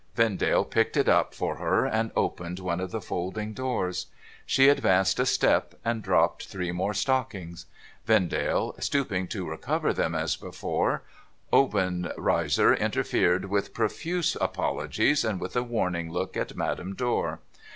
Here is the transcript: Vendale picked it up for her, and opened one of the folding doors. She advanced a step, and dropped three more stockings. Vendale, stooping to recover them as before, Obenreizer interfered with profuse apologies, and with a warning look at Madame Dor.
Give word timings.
Vendale 0.15 0.65
picked 0.65 0.97
it 0.97 1.07
up 1.07 1.35
for 1.35 1.57
her, 1.57 1.85
and 1.85 2.09
opened 2.15 2.57
one 2.57 2.79
of 2.79 2.89
the 2.89 2.99
folding 3.01 3.53
doors. 3.53 4.07
She 4.47 4.67
advanced 4.67 5.19
a 5.19 5.27
step, 5.27 5.75
and 5.85 6.01
dropped 6.01 6.47
three 6.47 6.71
more 6.71 6.95
stockings. 6.95 7.67
Vendale, 8.07 8.73
stooping 8.79 9.27
to 9.27 9.47
recover 9.47 9.93
them 9.93 10.15
as 10.15 10.35
before, 10.35 11.03
Obenreizer 11.53 12.73
interfered 12.73 13.45
with 13.45 13.75
profuse 13.75 14.35
apologies, 14.41 15.23
and 15.23 15.39
with 15.39 15.55
a 15.55 15.61
warning 15.61 16.11
look 16.11 16.35
at 16.35 16.55
Madame 16.57 16.95
Dor. 16.95 17.39